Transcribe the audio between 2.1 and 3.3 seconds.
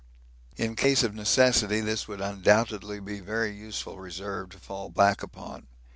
undoubtedly be a